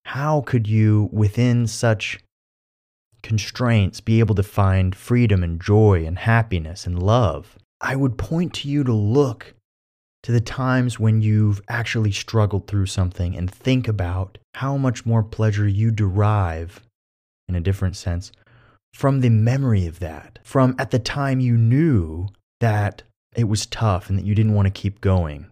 [0.05, 2.19] How could you, within such
[3.21, 7.57] constraints, be able to find freedom and joy and happiness and love?
[7.79, 9.55] I would point to you to look
[10.23, 15.23] to the times when you've actually struggled through something and think about how much more
[15.23, 16.79] pleasure you derive,
[17.47, 18.31] in a different sense,
[18.93, 22.27] from the memory of that, from at the time you knew
[22.59, 23.03] that
[23.35, 25.47] it was tough and that you didn't want to keep going.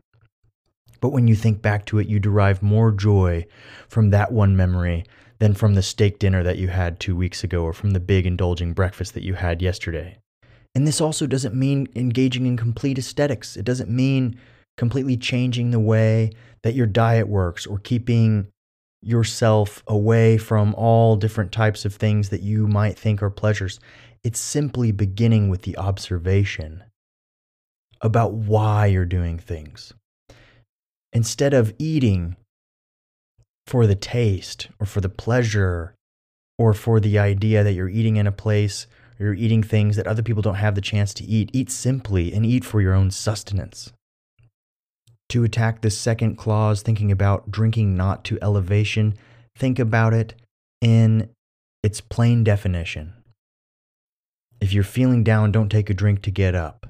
[1.02, 3.46] But when you think back to it, you derive more joy
[3.88, 5.06] from that one memory
[5.40, 8.26] than from the steak dinner that you had two weeks ago or from the big
[8.26, 10.18] indulging breakfast that you had yesterday.
[10.76, 13.56] And this also doesn't mean engaging in complete aesthetics.
[13.56, 14.38] It doesn't mean
[14.80, 16.32] completely changing the way
[16.64, 18.48] that your diet works or keeping
[19.02, 23.82] yourself away from all different types of things that you might think are pleasures.
[24.24, 26.86] It's simply beginning with the observation
[28.00, 29.92] about why you're doing things.
[31.12, 32.38] Instead of eating
[33.68, 35.94] for the taste or for the pleasure
[36.58, 38.88] or for the idea that you're eating in a place
[39.20, 42.32] or you're eating things that other people don't have the chance to eat, eat simply
[42.32, 43.92] and eat for your own sustenance
[45.30, 49.16] to attack the second clause, thinking about drinking not to elevation,
[49.56, 50.34] think about it
[50.82, 51.30] in
[51.84, 53.14] its plain definition.
[54.60, 56.88] If you're feeling down, don't take a drink to get up.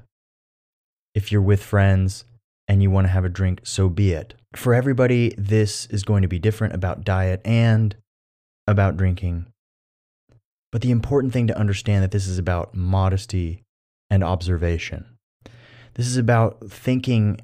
[1.14, 2.24] If you're with friends
[2.66, 4.34] and you want to have a drink, so be it.
[4.56, 7.94] For everybody, this is going to be different about diet and
[8.66, 9.46] about drinking.
[10.72, 13.62] But the important thing to understand that this is about modesty
[14.08, 15.04] and observation.
[15.94, 17.40] This is about thinking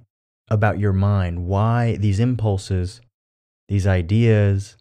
[0.48, 3.00] about your mind, why these impulses,
[3.68, 4.76] these ideas,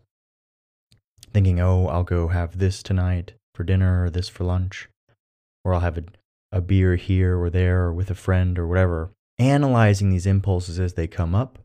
[1.33, 4.89] thinking, oh, I'll go have this tonight for dinner or this for lunch,
[5.63, 6.03] or I'll have a,
[6.51, 10.93] a beer here or there or with a friend or whatever, analyzing these impulses as
[10.93, 11.59] they come up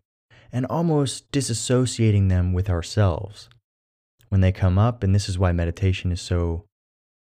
[0.52, 3.48] and almost disassociating them with ourselves
[4.28, 5.02] when they come up.
[5.02, 6.64] And this is why meditation is so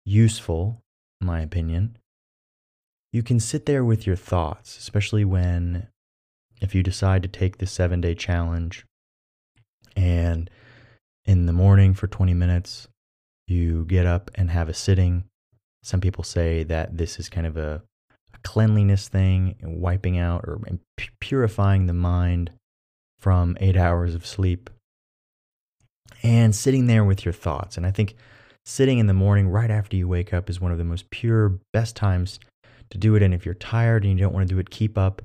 [0.05, 0.81] useful,
[1.19, 1.97] in my opinion.
[3.11, 5.87] You can sit there with your thoughts, especially when
[6.61, 8.85] if you decide to take the seven day challenge
[9.97, 10.49] and
[11.25, 12.87] in the morning for 20 minutes,
[13.47, 15.25] you get up and have a sitting.
[15.83, 17.81] Some people say that this is kind of a,
[18.33, 20.61] a cleanliness thing, wiping out or
[21.19, 22.51] purifying the mind
[23.19, 24.69] from eight hours of sleep.
[26.23, 27.75] And sitting there with your thoughts.
[27.77, 28.15] And I think
[28.65, 31.59] sitting in the morning right after you wake up is one of the most pure,
[31.73, 32.39] best times
[32.89, 33.23] to do it.
[33.23, 35.21] And if you're tired and you don't want to do it, keep up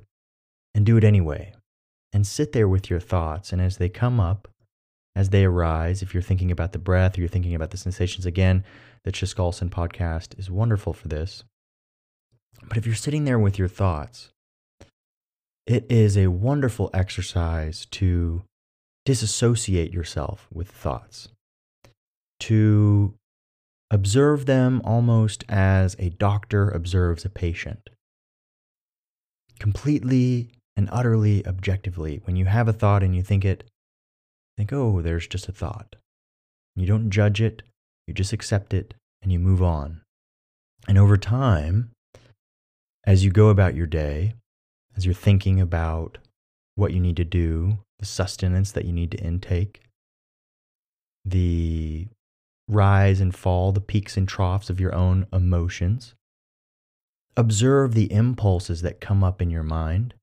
[0.75, 1.53] and do it anyway.
[2.13, 3.53] And sit there with your thoughts.
[3.53, 4.49] And as they come up,
[5.15, 8.27] as they arise, if you're thinking about the breath or you're thinking about the sensations,
[8.27, 8.65] again,
[9.05, 11.45] the Chiskolson podcast is wonderful for this.
[12.69, 14.31] But if you're sitting there with your thoughts,
[15.67, 18.43] it is a wonderful exercise to
[19.05, 21.29] disassociate yourself with thoughts,
[22.41, 23.15] to
[23.91, 27.91] observe them almost as a doctor observes a patient
[29.63, 32.21] completely and utterly objectively.
[32.25, 33.65] When you have a thought and you think it,
[34.57, 35.97] think, oh, there's just a thought.
[36.77, 37.63] You don't judge it,
[38.07, 40.01] you just accept it and you move on.
[40.89, 41.91] And over time,
[43.05, 44.35] as you go about your day,
[44.97, 46.19] as you're thinking about
[46.75, 49.83] what you need to do, the sustenance that you need to intake,
[51.25, 52.09] the
[52.69, 56.15] rise and fall, the peaks and troughs of your own emotions.
[57.37, 60.15] Observe the impulses that come up in your mind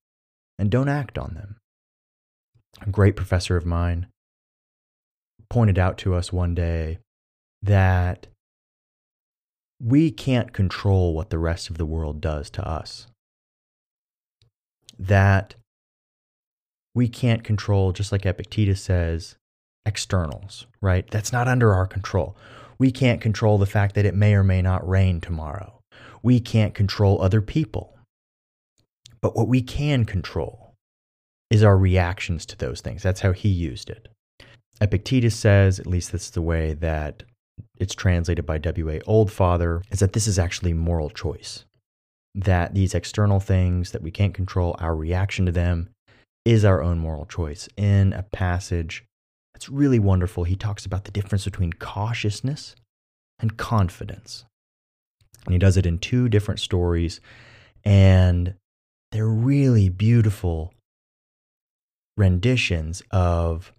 [0.60, 1.56] and don't act on them.
[2.86, 4.08] A great professor of mine
[5.50, 7.00] pointed out to us one day
[7.64, 8.28] that
[9.82, 13.08] we can't control what the rest of the world does to us.
[15.00, 15.56] That
[16.94, 19.36] we can't control, just like Epictetus says,
[19.86, 21.10] externals, right?
[21.10, 22.36] That's not under our control.
[22.78, 25.80] We can't control the fact that it may or may not rain tomorrow.
[26.22, 27.99] We can't control other people.
[29.22, 30.74] But what we can control
[31.50, 33.04] is our reactions to those things.
[33.04, 34.08] That's how he used it.
[34.82, 37.24] Epictetus says, at least this is the way that
[37.78, 39.00] it's translated by W.A.
[39.02, 41.66] Oldfather, is that this is actually moral choice.
[42.36, 45.90] That these external things that we can't control, our reaction to them
[46.46, 47.68] is our own moral choice.
[47.76, 49.04] In a passage
[49.54, 52.76] that's really wonderful, he talks about the difference between cautiousness
[53.40, 54.46] and confidence.
[55.46, 57.20] And he does it in two different stories,
[57.84, 58.54] and
[59.12, 60.74] they're really beautiful
[62.18, 63.74] renditions of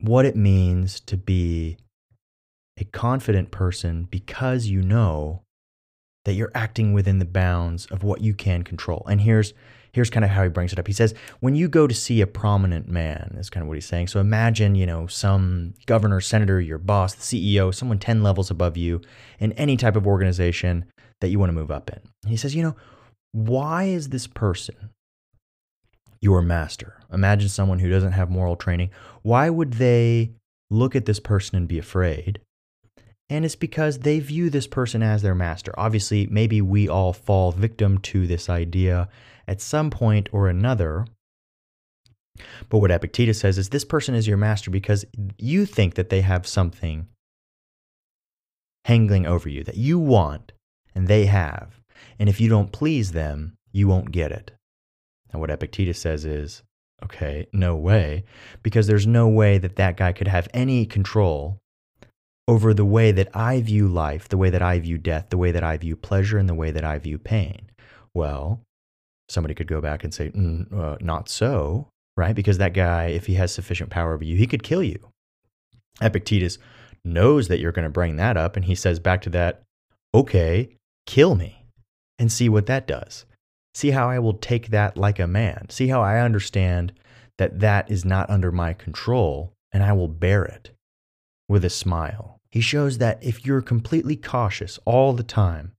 [0.00, 1.76] what it means to be
[2.78, 5.42] a confident person because you know
[6.24, 9.04] that you're acting within the bounds of what you can control.
[9.08, 9.54] And here's
[9.92, 10.86] here's kind of how he brings it up.
[10.86, 13.86] He says, when you go to see a prominent man, is kind of what he's
[13.86, 14.08] saying.
[14.08, 18.76] So imagine, you know, some governor, senator, your boss, the CEO, someone 10 levels above
[18.76, 19.00] you
[19.38, 20.84] in any type of organization
[21.20, 22.00] that you want to move up in.
[22.22, 22.76] And he says, you know,
[23.32, 24.90] why is this person
[26.20, 27.00] your master?
[27.12, 28.90] Imagine someone who doesn't have moral training.
[29.22, 30.32] Why would they
[30.70, 32.40] look at this person and be afraid?
[33.30, 35.74] And it's because they view this person as their master.
[35.76, 39.08] Obviously, maybe we all fall victim to this idea
[39.46, 41.06] at some point or another.
[42.68, 45.04] But what Epictetus says is this person is your master because
[45.36, 47.08] you think that they have something
[48.86, 50.52] hanging over you that you want
[50.94, 51.77] and they have.
[52.18, 54.52] And if you don't please them, you won't get it.
[55.30, 56.62] And what Epictetus says is,
[57.04, 58.24] okay, no way,
[58.62, 61.60] because there's no way that that guy could have any control
[62.48, 65.52] over the way that I view life, the way that I view death, the way
[65.52, 67.70] that I view pleasure, and the way that I view pain.
[68.14, 68.62] Well,
[69.28, 72.34] somebody could go back and say, mm, uh, not so, right?
[72.34, 74.98] Because that guy, if he has sufficient power over you, he could kill you.
[76.00, 76.58] Epictetus
[77.04, 79.62] knows that you're going to bring that up, and he says back to that,
[80.14, 80.70] okay,
[81.06, 81.57] kill me
[82.18, 83.24] and see what that does.
[83.74, 85.68] See how I will take that like a man.
[85.70, 86.92] See how I understand
[87.38, 90.70] that that is not under my control, and I will bear it
[91.48, 92.38] with a smile.
[92.50, 95.72] He shows that if you're completely cautious all the time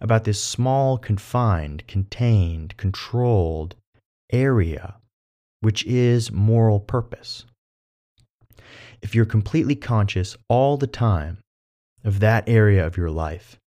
[0.00, 3.76] about this small, confined, contained, controlled
[4.32, 4.96] area,
[5.60, 7.44] which is moral purpose,
[9.02, 11.38] if you're completely conscious all the time
[12.04, 13.58] of that area of your life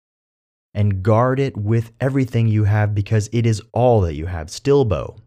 [0.75, 5.19] and guard it with everything you have because it is all that you have, Stilbo.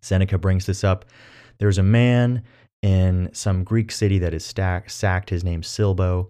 [0.00, 1.04] Seneca brings this up.
[1.58, 2.42] There's a man
[2.82, 5.30] in some Greek city that is stack, sacked.
[5.30, 6.28] His name's Silbo.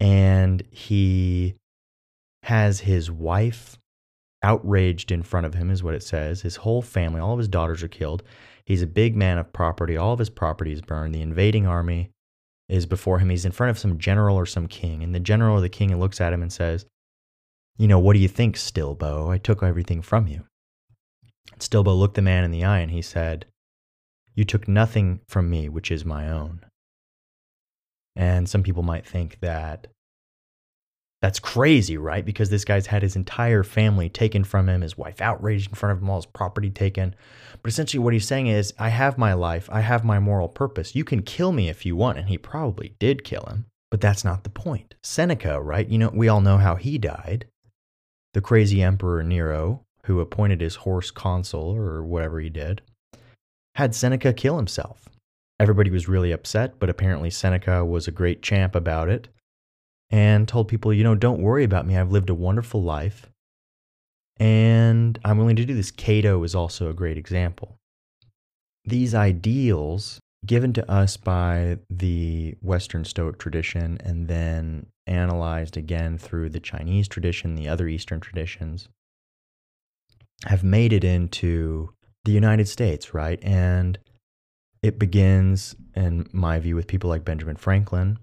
[0.00, 1.56] And he
[2.44, 3.76] has his wife
[4.42, 6.42] outraged in front of him, is what it says.
[6.42, 8.22] His whole family, all of his daughters are killed.
[8.64, 9.96] He's a big man of property.
[9.96, 11.14] All of his property is burned.
[11.14, 12.10] The invading army
[12.68, 13.30] is before him.
[13.30, 15.02] He's in front of some general or some king.
[15.02, 16.86] And the general or the king looks at him and says,
[17.78, 19.30] You know, what do you think, Stilbo?
[19.32, 20.44] I took everything from you.
[21.58, 23.46] Stilbo looked the man in the eye and he said,
[24.34, 26.60] you took nothing from me, which is my own.
[28.14, 29.88] And some people might think that
[31.20, 32.24] that's crazy, right?
[32.24, 35.96] Because this guy's had his entire family taken from him, his wife outraged in front
[35.96, 37.16] of him, all his property taken.
[37.60, 40.94] But essentially, what he's saying is, I have my life, I have my moral purpose.
[40.94, 42.18] You can kill me if you want.
[42.18, 44.94] And he probably did kill him, but that's not the point.
[45.02, 45.88] Seneca, right?
[45.88, 47.46] You know, we all know how he died.
[48.34, 52.82] The crazy emperor Nero, who appointed his horse consul or whatever he did,
[53.74, 55.08] had Seneca kill himself.
[55.60, 59.28] Everybody was really upset, but apparently Seneca was a great champ about it
[60.10, 61.96] and told people, you know, don't worry about me.
[61.96, 63.28] I've lived a wonderful life
[64.38, 65.90] and I'm willing to do this.
[65.90, 67.76] Cato is also a great example.
[68.84, 76.50] These ideals given to us by the Western Stoic tradition and then analyzed again through
[76.50, 78.88] the Chinese tradition, the other Eastern traditions,
[80.46, 81.90] have made it into
[82.24, 83.38] the United States, right?
[83.42, 83.98] And
[84.82, 88.18] it begins, in my view, with people like Benjamin Franklin,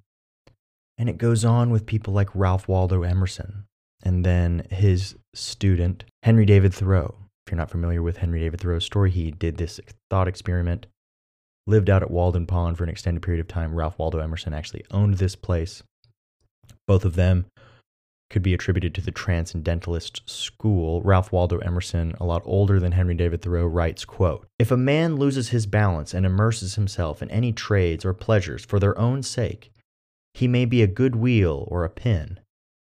[0.98, 3.66] and it goes on with people like Ralph Waldo Emerson,
[4.04, 7.16] and then his student, Henry David Thoreau.
[7.46, 9.80] If you're not familiar with Henry David Thoreau's story, he did this
[10.10, 10.88] thought experiment,
[11.68, 13.76] lived out at Walden Pond for an extended period of time.
[13.76, 15.84] Ralph Waldo Emerson actually owned this place.
[16.88, 17.46] Both of them
[18.30, 21.02] could be attributed to the transcendentalist school.
[21.04, 25.16] Ralph Waldo Emerson, a lot older than Henry David Thoreau, writes, quote, If a man
[25.16, 29.72] loses his balance and immerses himself in any trades or pleasures for their own sake,
[30.34, 32.40] he may be a good wheel or a pin,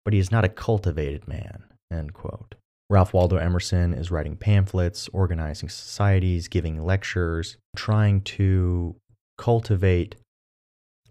[0.04, 1.64] but he is not a cultivated man.
[1.90, 2.54] End quote.
[2.88, 8.96] Ralph Waldo Emerson is writing pamphlets, organizing societies, giving lectures, trying to
[9.38, 10.16] cultivate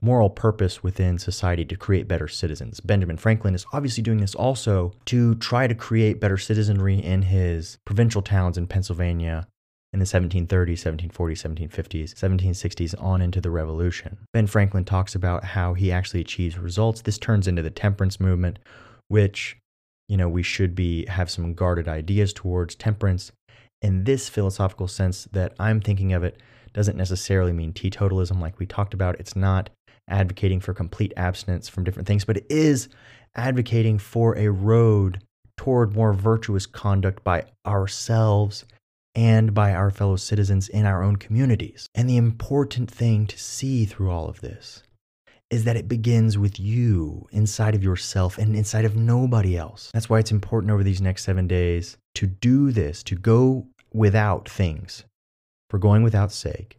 [0.02, 2.80] moral purpose within society to create better citizens.
[2.80, 7.78] Benjamin Franklin is obviously doing this also to try to create better citizenry in his
[7.86, 9.47] provincial towns in Pennsylvania
[9.91, 14.20] in the 1730s, 1740s, 1750s, 1760s, on into the Revolution.
[14.34, 17.02] Ben Franklin talks about how he actually achieves results.
[17.02, 18.60] This turns into the temperance movement,
[19.08, 19.58] which,
[20.08, 23.32] you know, we should be have some guarded ideas towards temperance.
[23.82, 26.39] In this philosophical sense that I'm thinking of it,
[26.74, 29.20] doesn't necessarily mean teetotalism like we talked about.
[29.20, 29.70] It's not
[30.10, 32.89] advocating for complete abstinence from different things, but it is
[33.36, 35.22] advocating for a road
[35.57, 38.66] toward more virtuous conduct by ourselves
[39.16, 41.88] and by our fellow citizens in our own communities.
[41.93, 44.84] And the important thing to see through all of this
[45.49, 49.89] is that it begins with you inside of yourself and inside of nobody else.
[49.93, 54.47] That's why it's important over these next seven days to do this, to go without
[54.47, 55.05] things,
[55.70, 56.78] for going without sake,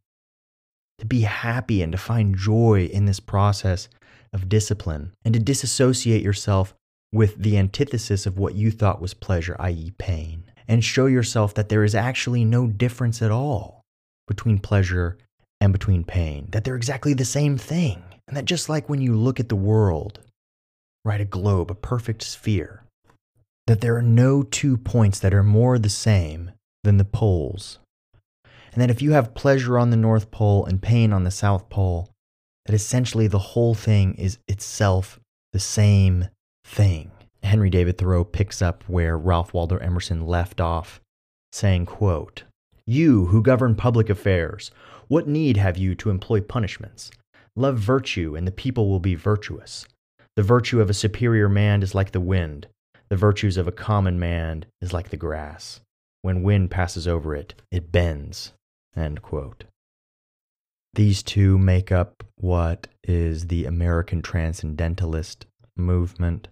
[1.01, 3.89] to be happy and to find joy in this process
[4.33, 6.75] of discipline and to disassociate yourself
[7.13, 11.69] with the antithesis of what you thought was pleasure, i.e., pain, and show yourself that
[11.69, 13.83] there is actually no difference at all
[14.29, 15.19] between pleasure
[15.61, 19.17] and between pain, that they're exactly the same thing, and that just like when you
[19.17, 20.21] look at the world,
[21.05, 22.85] right, a globe, a perfect sphere,
[23.67, 26.53] that there are no two points that are more the same
[26.85, 27.80] than the poles
[28.73, 31.69] and that if you have pleasure on the North Pole and pain on the South
[31.69, 32.11] Pole,
[32.67, 35.19] that essentially the whole thing is itself
[35.53, 36.29] the same
[36.65, 37.11] thing.
[37.43, 41.01] Henry David Thoreau picks up where Ralph Waldo Emerson left off,
[41.53, 42.45] saying, quote,
[42.87, 44.71] You who govern public affairs,
[45.09, 47.11] what need have you to employ punishments?
[47.57, 49.87] Love virtue, and the people will be virtuous.
[50.37, 52.69] The virtue of a superior man is like the wind.
[53.09, 55.81] The virtues of a common man is like the grass.
[56.23, 58.53] When wind passes over it, it bends.
[58.97, 59.65] End quote.
[60.95, 66.49] These two make up what is the American Transcendentalist movement.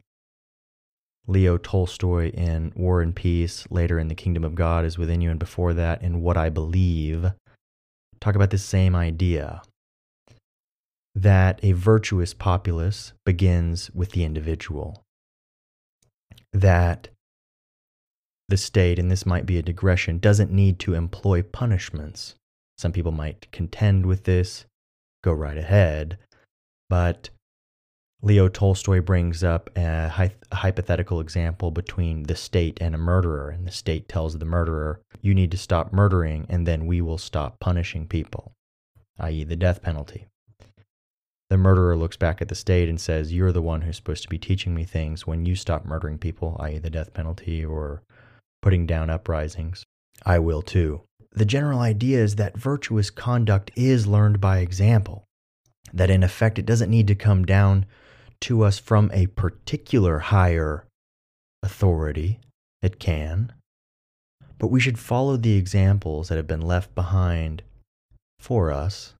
[1.26, 5.30] Leo Tolstoy in War and Peace, later in The Kingdom of God is Within You,
[5.30, 7.32] and before that in What I Believe,
[8.20, 9.61] talk about the same idea
[11.14, 15.03] that a virtuous populace begins with the individual.
[16.53, 17.09] That
[18.49, 22.34] the state, and this might be a digression, doesn't need to employ punishments.
[22.78, 24.64] Some people might contend with this,
[25.22, 26.18] go right ahead,
[26.88, 27.30] but
[28.22, 33.51] Leo Tolstoy brings up a, hy- a, hypothetical example between the state and a murderer,
[33.51, 37.18] and the state tells the murderer, You need to stop murdering, and then we will
[37.18, 38.53] stop punishing people,
[39.20, 40.26] i.e., the death penalty.
[41.51, 44.28] The murderer looks back at the state and says, You're the one who's supposed to
[44.28, 48.03] be teaching me things when you stop murdering people, i.e., the death penalty or
[48.62, 49.84] putting down uprisings.
[50.24, 51.02] I will too.
[51.32, 55.24] The general idea is that virtuous conduct is learned by example,
[55.92, 57.86] that in effect it doesn't need to come down
[58.42, 60.86] to us from a particular higher
[61.62, 62.40] authority.
[62.82, 63.52] It can.
[64.59, 67.62] But we should follow the examples that have been left behind
[68.40, 69.14] for us,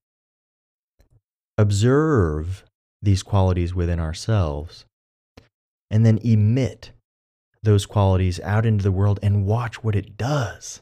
[1.57, 2.65] observe
[3.03, 4.85] these qualities within ourselves,
[5.91, 6.91] and then emit
[7.63, 10.81] those qualities out into the world and watch what it does.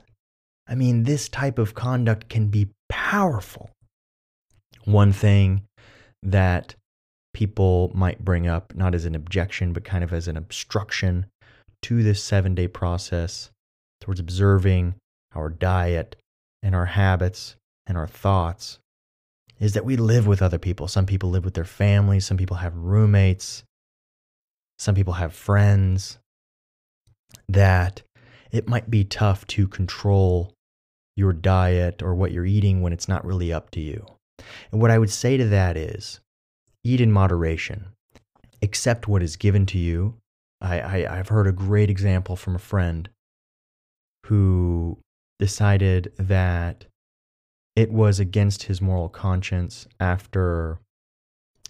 [0.68, 3.70] I mean, this type of conduct can be powerful.
[4.84, 5.62] One thing
[6.22, 6.74] that
[7.32, 11.26] people might bring up, not as an objection, but kind of as an obstruction
[11.82, 13.50] to this seven day process
[14.00, 14.94] towards observing
[15.34, 16.16] our diet
[16.62, 17.56] and our habits
[17.86, 18.78] and our thoughts,
[19.60, 20.88] is that we live with other people.
[20.88, 23.64] Some people live with their families, some people have roommates,
[24.78, 26.18] some people have friends,
[27.48, 28.02] that
[28.50, 30.52] it might be tough to control
[31.16, 34.06] your diet or what you're eating when it's not really up to you.
[34.70, 36.20] And what I would say to that is
[36.84, 37.86] eat in moderation,
[38.62, 40.14] accept what is given to you.
[40.60, 43.08] I, I, have heard a great example from a friend
[44.26, 44.98] who
[45.38, 46.86] decided that
[47.74, 50.78] it was against his moral conscience after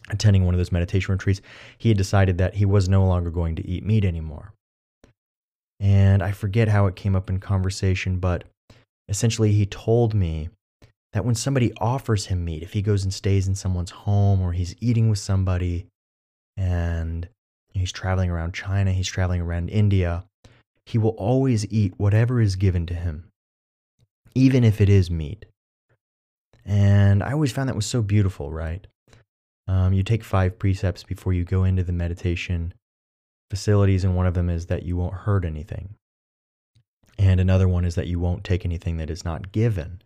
[0.08, 1.40] attending one of those meditation retreats.
[1.78, 4.52] He had decided that he was no longer going to eat meat anymore.
[5.80, 8.44] And I forget how it came up in conversation, but
[9.08, 10.48] essentially he told me
[11.12, 14.52] that when somebody offers him meat, if he goes and stays in someone's home or
[14.52, 15.86] he's eating with somebody
[16.56, 17.28] and
[17.72, 20.24] he's traveling around China, he's traveling around India,
[20.84, 23.28] he will always eat whatever is given to him,
[24.34, 25.46] even if it is meat.
[26.64, 28.86] And I always found that was so beautiful, right?
[29.68, 32.74] Um, you take five precepts before you go into the meditation
[33.50, 35.94] facilities, and one of them is that you won't hurt anything.
[37.18, 40.02] And another one is that you won't take anything that is not given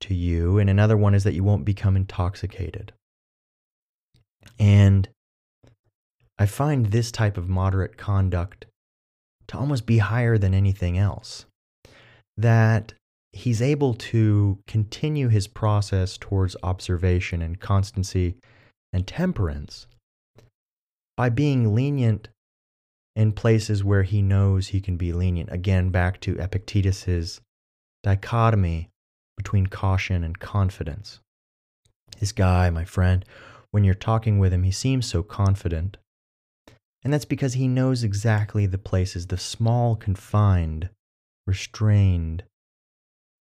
[0.00, 0.58] to you.
[0.58, 2.92] And another one is that you won't become intoxicated.
[4.58, 5.08] And
[6.38, 8.66] I find this type of moderate conduct
[9.48, 11.46] to almost be higher than anything else.
[12.36, 12.92] That
[13.32, 18.36] he's able to continue his process towards observation and constancy
[18.92, 19.86] and temperance
[21.16, 22.28] by being lenient
[23.18, 25.50] in places where he knows he can be lenient.
[25.50, 27.40] Again, back to Epictetus's
[28.04, 28.90] dichotomy
[29.36, 31.18] between caution and confidence.
[32.20, 33.24] This guy, my friend,
[33.72, 35.96] when you're talking with him, he seems so confident.
[37.02, 40.88] And that's because he knows exactly the places, the small, confined,
[41.44, 42.44] restrained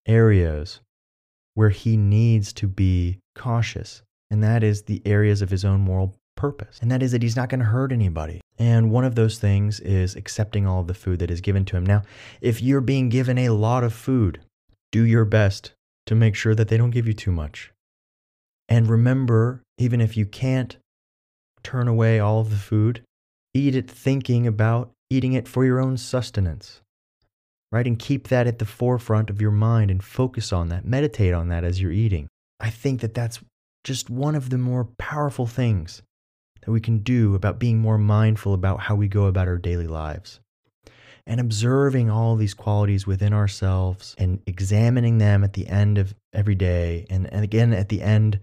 [0.06, 0.78] areas
[1.54, 4.02] where he needs to be cautious.
[4.30, 6.78] And that is the areas of his own moral purpose.
[6.80, 8.40] And that is that he's not going to hurt anybody.
[8.58, 11.76] And one of those things is accepting all of the food that is given to
[11.76, 11.84] him.
[11.84, 12.02] Now,
[12.40, 14.40] if you're being given a lot of food,
[14.92, 15.72] do your best
[16.06, 17.72] to make sure that they don't give you too much.
[18.68, 20.76] And remember, even if you can't
[21.62, 23.02] turn away all of the food,
[23.54, 26.80] eat it thinking about eating it for your own sustenance.
[27.72, 27.86] Right?
[27.86, 30.84] And keep that at the forefront of your mind and focus on that.
[30.84, 32.28] Meditate on that as you're eating.
[32.60, 33.40] I think that that's
[33.82, 36.02] just one of the more powerful things
[36.64, 39.86] that we can do about being more mindful about how we go about our daily
[39.86, 40.40] lives.
[41.26, 46.54] And observing all these qualities within ourselves and examining them at the end of every
[46.54, 47.06] day.
[47.08, 48.40] And, and again, at the end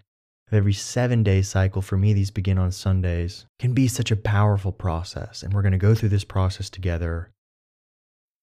[0.48, 4.16] of every seven day cycle, for me, these begin on Sundays, can be such a
[4.16, 5.44] powerful process.
[5.44, 7.30] And we're going to go through this process together.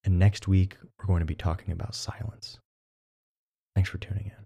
[0.05, 2.59] And next week, we're going to be talking about silence.
[3.75, 4.38] Thanks for tuning in.